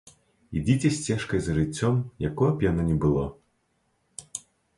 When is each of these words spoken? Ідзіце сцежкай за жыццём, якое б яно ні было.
Ідзіце 0.61 0.89
сцежкай 0.99 1.39
за 1.47 1.53
жыццём, 1.57 1.95
якое 2.31 2.49
б 2.55 2.67
яно 2.69 2.81
ні 2.89 2.95
было. 3.05 3.27